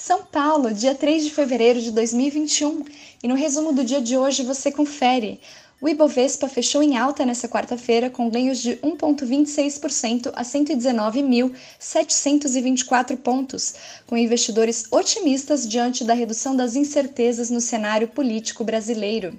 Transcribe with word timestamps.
São 0.00 0.22
Paulo, 0.22 0.72
dia 0.72 0.94
3 0.94 1.24
de 1.24 1.30
fevereiro 1.32 1.80
de 1.80 1.90
2021. 1.90 2.84
E 3.20 3.26
no 3.26 3.34
resumo 3.34 3.72
do 3.72 3.82
dia 3.82 4.00
de 4.00 4.16
hoje 4.16 4.44
você 4.44 4.70
confere. 4.70 5.40
O 5.80 5.88
Ibovespa 5.88 6.48
fechou 6.48 6.84
em 6.84 6.96
alta 6.96 7.26
nesta 7.26 7.48
quarta-feira 7.48 8.08
com 8.08 8.30
ganhos 8.30 8.58
de 8.58 8.76
1,26% 8.76 10.30
a 10.36 10.44
119.724 10.44 13.16
pontos, 13.16 13.74
com 14.06 14.16
investidores 14.16 14.84
otimistas 14.92 15.68
diante 15.68 16.04
da 16.04 16.14
redução 16.14 16.54
das 16.54 16.76
incertezas 16.76 17.50
no 17.50 17.60
cenário 17.60 18.06
político 18.06 18.62
brasileiro. 18.62 19.36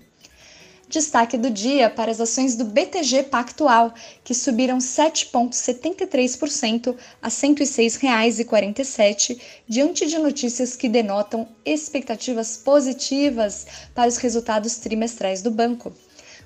Destaque 0.89 1.37
do 1.37 1.49
dia 1.51 1.87
para 1.87 2.09
as 2.09 2.19
ações 2.19 2.55
do 2.55 2.65
BTG 2.65 3.25
Pactual, 3.25 3.93
que 4.23 4.33
subiram 4.33 4.79
7,73% 4.79 6.95
a 7.21 7.27
R$ 7.27 7.31
106,47, 7.31 9.39
diante 9.67 10.07
de 10.07 10.17
notícias 10.17 10.75
que 10.75 10.89
denotam 10.89 11.47
expectativas 11.63 12.57
positivas 12.57 13.67
para 13.93 14.09
os 14.09 14.17
resultados 14.17 14.77
trimestrais 14.77 15.43
do 15.43 15.51
banco. 15.51 15.93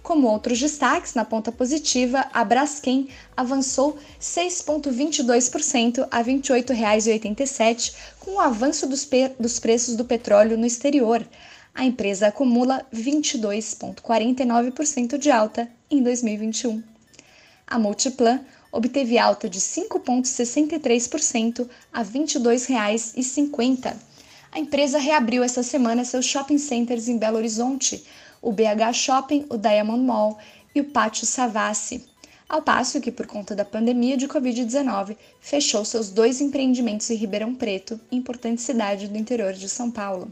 Como 0.01 0.27
outros 0.27 0.59
destaques, 0.59 1.13
na 1.13 1.23
ponta 1.23 1.49
positiva, 1.49 2.27
a 2.33 2.43
Braskem 2.43 3.07
avançou 3.37 3.97
6,22% 4.19 6.05
a 6.11 6.17
R$ 6.17 6.33
28,87, 6.33 7.93
com 8.19 8.31
o 8.31 8.41
avanço 8.41 8.85
dos, 8.87 9.09
dos 9.39 9.57
preços 9.57 9.95
do 9.95 10.03
petróleo 10.03 10.57
no 10.57 10.65
exterior 10.65 11.25
a 11.73 11.85
empresa 11.85 12.27
acumula 12.27 12.85
22,49% 12.93 15.17
de 15.17 15.31
alta 15.31 15.71
em 15.89 16.03
2021. 16.03 16.83
A 17.65 17.79
Multiplan 17.79 18.41
obteve 18.71 19.17
alta 19.17 19.49
de 19.49 19.59
5,63% 19.59 21.67
a 21.91 22.03
R$ 22.03 22.05
22,50. 22.05 23.95
A 24.51 24.59
empresa 24.59 24.99
reabriu 24.99 25.43
esta 25.43 25.63
semana 25.63 26.05
seus 26.05 26.25
shopping 26.25 26.59
centers 26.59 27.07
em 27.07 27.17
Belo 27.17 27.37
Horizonte, 27.37 28.05
o 28.41 28.51
BH 28.51 28.93
Shopping, 28.93 29.45
o 29.49 29.57
Diamond 29.57 30.03
Mall 30.03 30.37
e 30.75 30.81
o 30.81 30.85
Pátio 30.85 31.25
Savassi, 31.25 32.05
ao 32.47 32.61
passo 32.61 33.01
que, 33.01 33.11
por 33.11 33.25
conta 33.25 33.55
da 33.55 33.65
pandemia 33.65 34.15
de 34.15 34.27
Covid-19, 34.27 35.17
fechou 35.41 35.83
seus 35.83 36.11
dois 36.11 36.39
empreendimentos 36.39 37.09
em 37.09 37.15
Ribeirão 37.15 37.55
Preto, 37.55 37.99
importante 38.11 38.61
cidade 38.61 39.07
do 39.07 39.17
interior 39.17 39.53
de 39.53 39.67
São 39.67 39.89
Paulo. 39.89 40.31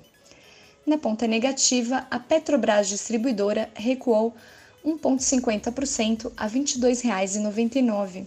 Na 0.86 0.98
ponta 0.98 1.28
negativa, 1.28 2.08
a 2.10 2.18
Petrobras 2.18 2.90
Distribuidora 2.90 3.70
recuou 3.76 4.36
1,50% 4.84 6.32
a 6.36 6.48
R$ 6.48 6.60
22,99. 6.60 8.26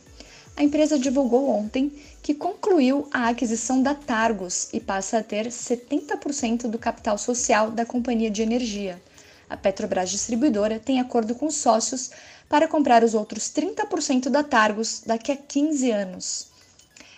A 0.57 0.63
empresa 0.63 0.97
divulgou 0.97 1.49
ontem 1.51 1.93
que 2.23 2.33
concluiu 2.33 3.09
a 3.13 3.29
aquisição 3.29 3.83
da 3.83 3.93
Targos 3.93 4.69
e 4.73 4.79
passa 4.79 5.19
a 5.19 5.23
ter 5.23 5.49
70% 5.49 6.69
do 6.69 6.79
capital 6.79 7.19
social 7.19 7.73
da 7.73 7.85
companhia 7.85 8.31
de 8.31 8.43
energia. 8.43 9.03
A 9.51 9.57
Petrobras 9.57 10.09
Distribuidora 10.09 10.79
tem 10.79 11.01
acordo 11.01 11.35
com 11.35 11.51
sócios 11.51 12.13
para 12.49 12.69
comprar 12.69 13.03
os 13.03 13.15
outros 13.15 13.53
30% 13.53 14.29
da 14.29 14.45
Targos 14.45 15.03
daqui 15.05 15.33
a 15.33 15.37
15 15.37 15.91
anos. 15.91 16.47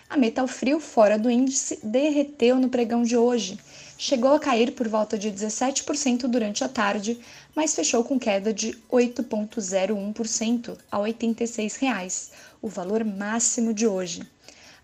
A 0.09 0.17
Metal 0.17 0.47
Frio, 0.47 0.79
fora 0.79 1.19
do 1.19 1.29
índice, 1.29 1.79
derreteu 1.83 2.55
no 2.55 2.69
pregão 2.69 3.03
de 3.03 3.15
hoje 3.15 3.59
chegou 3.97 4.33
a 4.33 4.39
cair 4.39 4.73
por 4.73 4.87
volta 4.87 5.17
de 5.17 5.31
17% 5.31 6.27
durante 6.27 6.63
a 6.63 6.69
tarde, 6.69 7.19
mas 7.55 7.73
fechou 7.73 8.03
com 8.03 8.19
queda 8.19 8.53
de 8.53 8.77
8,01% 8.91 10.77
a 10.91 10.97
R$ 10.97 11.03
86, 11.03 12.31
o 12.61 12.67
valor 12.67 13.03
máximo 13.03 13.73
de 13.73 13.87
hoje. 13.87 14.21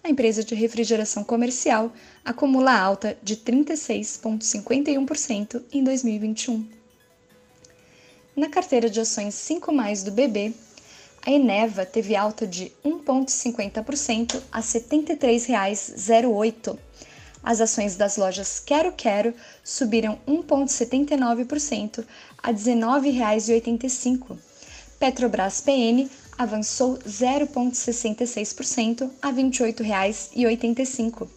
A 0.04 0.10
empresa 0.10 0.44
de 0.44 0.56
refrigeração 0.56 1.24
comercial 1.24 1.94
acumula 2.26 2.76
alta 2.78 3.18
de 3.24 3.38
36,51% 3.38 5.62
em 5.72 5.82
2021. 5.84 6.68
Na 8.36 8.50
carteira 8.50 8.90
de 8.90 9.00
ações 9.00 9.36
5 9.36 9.72
mais 9.72 10.02
do 10.04 10.12
BB, 10.12 10.54
a 11.26 11.32
Eneva 11.32 11.86
teve 11.86 12.18
alta 12.18 12.46
de 12.46 12.70
1,50% 12.84 14.42
a 14.52 14.58
R$ 14.58 14.64
73,08 14.64 16.78
as 17.44 17.60
ações 17.60 17.98
das 17.98 18.18
lojas 18.18 18.60
Quero 18.60 18.92
Quero 18.94 19.34
subiram 19.64 20.20
1,79% 20.28 22.06
a 22.42 22.48
R$ 22.48 22.54
19,85. 22.54 24.38
Petrobras 24.98 25.60
PN 25.60 26.10
avançou 26.38 26.98
0,66% 27.00 29.10
a 29.22 29.30
R$ 29.30 29.44
28,85. 29.44 31.28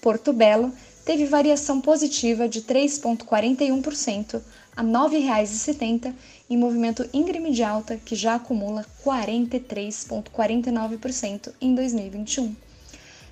Porto 0.00 0.32
Belo 0.32 0.72
teve 1.04 1.26
variação 1.26 1.78
positiva 1.80 2.48
de 2.48 2.62
3,41% 2.62 4.40
a 4.76 4.82
R$ 4.82 4.88
9,70 4.88 6.12
em 6.48 6.56
movimento 6.56 7.06
íngreme 7.12 7.52
de 7.52 7.62
alta 7.62 7.96
que 7.96 8.16
já 8.16 8.36
acumula 8.36 8.86
43,49% 9.04 11.52
em 11.60 11.74
2021. 11.74 12.56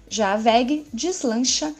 Já 0.08 0.34
a 0.34 0.36
VEG 0.36 0.84
deslancha 0.92 1.74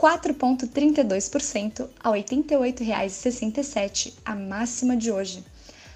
4,32% 0.00 1.88
a 2.02 2.10
R$ 2.10 2.22
88,67, 2.22 4.14
a 4.24 4.34
máxima 4.34 4.96
de 4.96 5.12
hoje. 5.12 5.44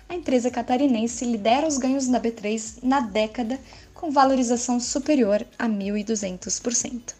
A 0.07 0.15
empresa 0.15 0.51
catarinense 0.51 1.25
lidera 1.25 1.67
os 1.67 1.79
ganhos 1.79 2.07
da 2.07 2.21
B3 2.21 2.81
na 2.83 3.01
década, 3.01 3.59
com 3.95 4.11
valorização 4.11 4.79
superior 4.79 5.47
a 5.59 5.67
1.200%. 5.67 7.15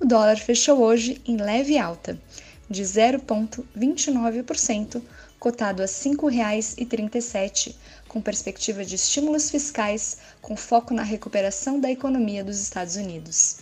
O 0.00 0.04
dólar 0.04 0.38
fechou 0.38 0.80
hoje 0.80 1.22
em 1.24 1.36
leve 1.36 1.78
alta, 1.78 2.20
de 2.68 2.82
0,29%, 2.82 5.00
cotado 5.38 5.82
a 5.82 5.86
R$ 5.86 5.92
5,37, 5.92 7.76
com 8.08 8.20
perspectiva 8.20 8.84
de 8.84 8.96
estímulos 8.96 9.52
fiscais 9.52 10.16
com 10.40 10.56
foco 10.56 10.92
na 10.92 11.04
recuperação 11.04 11.78
da 11.78 11.88
economia 11.88 12.42
dos 12.42 12.58
Estados 12.58 12.96
Unidos. 12.96 13.58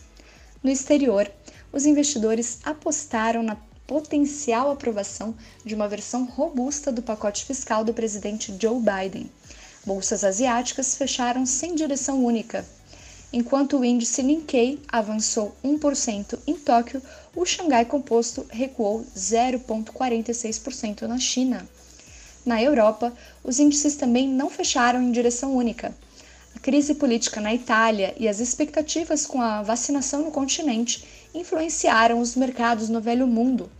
No 0.62 0.70
exterior, 0.70 1.30
os 1.72 1.86
investidores 1.86 2.58
apostaram 2.64 3.42
na 3.42 3.56
potencial 3.86 4.70
aprovação 4.70 5.34
de 5.64 5.74
uma 5.74 5.88
versão 5.88 6.24
robusta 6.24 6.92
do 6.92 7.02
pacote 7.02 7.44
fiscal 7.44 7.84
do 7.84 7.92
presidente 7.92 8.54
Joe 8.60 8.80
Biden. 8.80 9.30
Bolsas 9.84 10.22
asiáticas 10.22 10.96
fecharam 10.96 11.44
sem 11.46 11.74
direção 11.74 12.24
única. 12.24 12.64
Enquanto 13.32 13.78
o 13.78 13.84
índice 13.84 14.22
Nikkei 14.22 14.80
avançou 14.88 15.56
1% 15.64 16.38
em 16.46 16.54
Tóquio, 16.56 17.00
o 17.34 17.46
Xangai 17.46 17.84
Composto 17.84 18.44
recuou 18.50 19.04
0,46% 19.16 21.02
na 21.02 21.18
China. 21.18 21.68
Na 22.44 22.62
Europa, 22.62 23.12
os 23.44 23.60
índices 23.60 23.96
também 23.96 24.28
não 24.28 24.50
fecharam 24.50 25.00
em 25.02 25.12
direção 25.12 25.54
única. 25.54 25.94
Crise 26.62 26.94
política 26.94 27.40
na 27.40 27.54
Itália 27.54 28.14
e 28.18 28.28
as 28.28 28.38
expectativas 28.38 29.24
com 29.24 29.40
a 29.40 29.62
vacinação 29.62 30.24
no 30.24 30.30
continente 30.30 31.02
influenciaram 31.34 32.20
os 32.20 32.36
mercados 32.36 32.90
no 32.90 33.00
velho 33.00 33.26
mundo. 33.26 33.70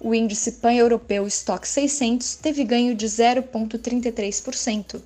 O 0.00 0.14
índice 0.14 0.52
pan-europeu 0.52 1.26
Stock 1.26 1.68
600 1.68 2.36
teve 2.36 2.64
ganho 2.64 2.94
de 2.94 3.06
0,33%. 3.06 5.02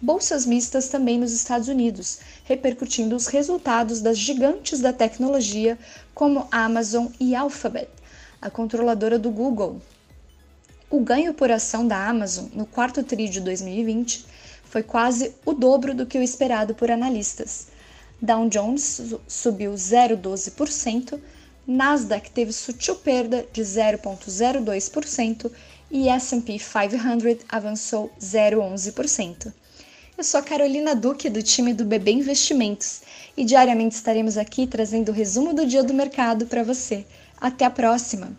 Bolsas 0.00 0.46
mistas 0.46 0.88
também 0.88 1.18
nos 1.18 1.32
Estados 1.32 1.68
Unidos, 1.68 2.20
repercutindo 2.44 3.14
os 3.14 3.26
resultados 3.26 4.00
das 4.00 4.16
gigantes 4.16 4.80
da 4.80 4.94
tecnologia 4.94 5.78
como 6.14 6.48
Amazon 6.50 7.08
e 7.20 7.34
Alphabet, 7.34 7.90
a 8.40 8.48
controladora 8.48 9.18
do 9.18 9.30
Google. 9.30 9.82
O 10.88 11.00
ganho 11.00 11.34
por 11.34 11.50
ação 11.50 11.86
da 11.86 12.08
Amazon 12.08 12.46
no 12.54 12.64
quarto 12.64 13.02
TRI 13.02 13.28
de 13.28 13.42
2020 13.42 14.30
foi 14.70 14.82
quase 14.84 15.34
o 15.44 15.52
dobro 15.52 15.92
do 15.92 16.06
que 16.06 16.16
o 16.16 16.22
esperado 16.22 16.74
por 16.74 16.90
analistas. 16.90 17.66
Dow 18.22 18.48
Jones 18.48 19.14
subiu 19.26 19.72
0,12%, 19.72 21.20
Nasdaq 21.66 22.30
teve 22.30 22.52
sutil 22.52 22.94
perda 22.96 23.44
de 23.52 23.62
0,02% 23.62 25.50
e 25.90 26.08
S&P 26.08 26.58
500 26.58 27.44
avançou 27.48 28.12
0,11%. 28.20 29.52
Eu 30.16 30.22
sou 30.22 30.38
a 30.38 30.42
Carolina 30.42 30.94
Duque 30.94 31.28
do 31.28 31.42
time 31.42 31.74
do 31.74 31.84
BB 31.84 32.12
Investimentos 32.12 33.02
e 33.36 33.44
diariamente 33.44 33.96
estaremos 33.96 34.38
aqui 34.38 34.66
trazendo 34.66 35.08
o 35.08 35.14
resumo 35.14 35.52
do 35.52 35.66
dia 35.66 35.82
do 35.82 35.94
mercado 35.94 36.46
para 36.46 36.62
você. 36.62 37.04
Até 37.40 37.64
a 37.64 37.70
próxima! 37.70 38.36